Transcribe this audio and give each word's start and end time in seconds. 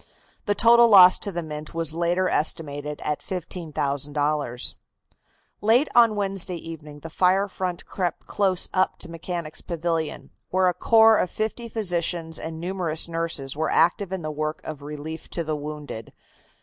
The 0.47 0.55
total 0.55 0.89
loss 0.89 1.19
to 1.19 1.31
the 1.31 1.43
Mint 1.43 1.75
was 1.75 1.93
later 1.93 2.27
estimated 2.27 3.01
at 3.05 3.19
$15,000. 3.19 4.75
Late 5.61 5.87
on 5.93 6.15
Wednesday 6.15 6.55
evening 6.55 7.01
the 7.01 7.11
fire 7.11 7.47
front 7.47 7.85
crept 7.85 8.25
close 8.25 8.67
up 8.73 8.97
to 8.97 9.11
Mechanics' 9.11 9.61
Pavilion, 9.61 10.31
where 10.49 10.65
a 10.69 10.73
corps 10.73 11.19
of 11.19 11.29
fifty 11.29 11.69
physicians 11.69 12.39
and 12.39 12.59
numerous 12.59 13.07
nurses 13.07 13.55
were 13.55 13.69
active 13.69 14.11
in 14.11 14.23
the 14.23 14.31
work 14.31 14.59
of 14.63 14.81
relief 14.81 15.29
to 15.29 15.43
the 15.43 15.55
wounded. 15.55 16.11